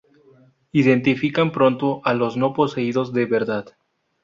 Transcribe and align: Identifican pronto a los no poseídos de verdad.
Identifican 0.71 1.51
pronto 1.51 2.01
a 2.03 2.15
los 2.15 2.35
no 2.35 2.53
poseídos 2.55 3.13
de 3.13 3.27
verdad. 3.27 3.75